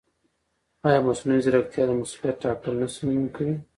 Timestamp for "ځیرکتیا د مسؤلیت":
1.45-2.35